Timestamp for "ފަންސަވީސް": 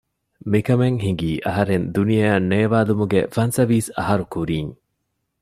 3.35-3.89